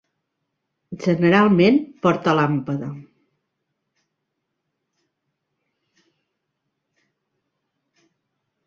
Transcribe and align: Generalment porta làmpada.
Generalment 1.03 1.77
porta 2.05 2.33
làmpada. 2.39 2.89